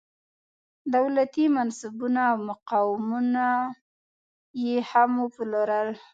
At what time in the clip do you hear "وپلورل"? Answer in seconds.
5.23-5.89